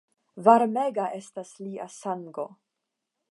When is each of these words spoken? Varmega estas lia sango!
Varmega 0.45 1.05
estas 1.19 1.53
lia 1.67 1.87
sango! 1.99 2.47